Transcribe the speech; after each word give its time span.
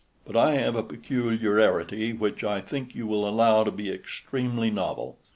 But 0.25 0.35
I 0.35 0.55
have 0.55 0.75
a 0.75 0.81
peculiarity 0.81 2.11
which 2.11 2.43
I 2.43 2.59
think 2.59 2.95
you 2.95 3.05
will 3.05 3.29
allow 3.29 3.63
to 3.63 3.69
be 3.71 3.91
extremely 3.91 4.71
novel. 4.71 5.19